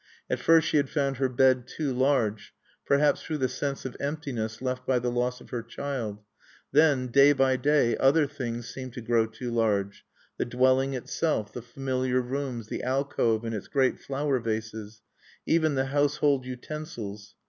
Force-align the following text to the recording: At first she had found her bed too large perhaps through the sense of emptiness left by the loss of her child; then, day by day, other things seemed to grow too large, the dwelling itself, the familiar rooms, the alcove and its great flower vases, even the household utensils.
At 0.31 0.39
first 0.39 0.67
she 0.67 0.77
had 0.77 0.89
found 0.89 1.17
her 1.17 1.29
bed 1.29 1.67
too 1.67 1.93
large 1.93 2.55
perhaps 2.87 3.21
through 3.21 3.37
the 3.37 3.47
sense 3.47 3.85
of 3.85 3.95
emptiness 3.99 4.59
left 4.59 4.83
by 4.83 4.97
the 4.97 5.11
loss 5.11 5.39
of 5.41 5.51
her 5.51 5.61
child; 5.61 6.23
then, 6.71 7.05
day 7.09 7.33
by 7.33 7.55
day, 7.55 7.95
other 7.97 8.25
things 8.25 8.67
seemed 8.67 8.93
to 8.93 9.01
grow 9.01 9.27
too 9.27 9.51
large, 9.51 10.03
the 10.39 10.45
dwelling 10.45 10.95
itself, 10.95 11.53
the 11.53 11.61
familiar 11.61 12.19
rooms, 12.19 12.67
the 12.67 12.81
alcove 12.81 13.45
and 13.45 13.53
its 13.53 13.67
great 13.67 13.99
flower 13.99 14.39
vases, 14.39 15.03
even 15.45 15.75
the 15.75 15.85
household 15.85 16.47
utensils. 16.47 17.35